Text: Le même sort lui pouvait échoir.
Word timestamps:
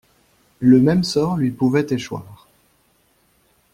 Le 0.57 0.79
même 0.81 1.03
sort 1.03 1.37
lui 1.37 1.51
pouvait 1.51 1.85
échoir. 1.91 2.47